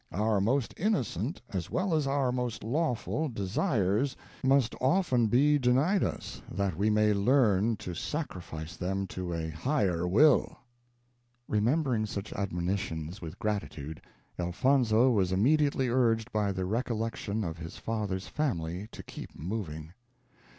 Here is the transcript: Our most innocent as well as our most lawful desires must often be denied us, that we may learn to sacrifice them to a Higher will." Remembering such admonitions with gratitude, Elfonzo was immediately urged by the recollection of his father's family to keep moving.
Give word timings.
Our 0.11 0.41
most 0.41 0.73
innocent 0.77 1.43
as 1.53 1.69
well 1.69 1.93
as 1.93 2.07
our 2.07 2.31
most 2.31 2.63
lawful 2.63 3.29
desires 3.29 4.15
must 4.43 4.73
often 4.81 5.27
be 5.27 5.59
denied 5.59 6.03
us, 6.03 6.41
that 6.51 6.75
we 6.75 6.89
may 6.89 7.13
learn 7.13 7.75
to 7.75 7.93
sacrifice 7.93 8.75
them 8.75 9.05
to 9.09 9.31
a 9.31 9.51
Higher 9.51 10.07
will." 10.07 10.57
Remembering 11.47 12.07
such 12.07 12.33
admonitions 12.33 13.21
with 13.21 13.37
gratitude, 13.37 14.01
Elfonzo 14.39 15.11
was 15.11 15.31
immediately 15.31 15.87
urged 15.87 16.31
by 16.31 16.51
the 16.51 16.65
recollection 16.65 17.43
of 17.43 17.59
his 17.59 17.77
father's 17.77 18.27
family 18.27 18.89
to 18.93 19.03
keep 19.03 19.37
moving. 19.37 19.93